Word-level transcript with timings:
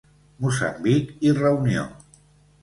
Moçambic 0.45 1.11
i 1.29 1.35
Reunió. 1.41 1.85